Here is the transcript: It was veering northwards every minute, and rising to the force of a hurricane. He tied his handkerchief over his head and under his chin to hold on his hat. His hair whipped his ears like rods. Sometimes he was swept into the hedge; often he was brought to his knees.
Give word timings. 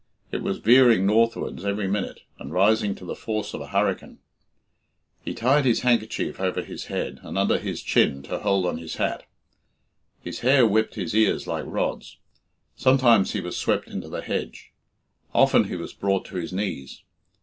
It 0.31 0.41
was 0.41 0.57
veering 0.57 1.05
northwards 1.05 1.63
every 1.63 1.87
minute, 1.87 2.21
and 2.39 2.51
rising 2.51 2.95
to 2.95 3.05
the 3.05 3.13
force 3.15 3.53
of 3.53 3.61
a 3.61 3.67
hurricane. 3.67 4.17
He 5.23 5.35
tied 5.35 5.63
his 5.63 5.81
handkerchief 5.81 6.39
over 6.39 6.63
his 6.63 6.85
head 6.85 7.19
and 7.21 7.37
under 7.37 7.59
his 7.59 7.83
chin 7.83 8.23
to 8.23 8.39
hold 8.39 8.65
on 8.65 8.79
his 8.79 8.95
hat. 8.95 9.27
His 10.23 10.39
hair 10.39 10.65
whipped 10.65 10.95
his 10.95 11.13
ears 11.13 11.45
like 11.45 11.65
rods. 11.67 12.17
Sometimes 12.75 13.33
he 13.33 13.41
was 13.41 13.57
swept 13.57 13.87
into 13.89 14.09
the 14.09 14.21
hedge; 14.23 14.71
often 15.35 15.65
he 15.65 15.75
was 15.75 15.93
brought 15.93 16.25
to 16.25 16.37
his 16.37 16.51
knees. 16.51 17.03